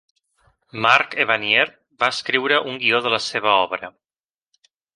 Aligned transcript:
Mark 0.85 1.13
Evanier 1.25 1.67
va 2.05 2.09
escriure 2.15 2.59
un 2.73 2.81
guió 2.85 3.05
de 3.09 3.15
la 3.17 3.23
seva 3.29 3.55
obra. 3.69 3.95